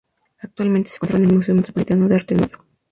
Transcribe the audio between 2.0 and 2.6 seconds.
de Arte, Nueva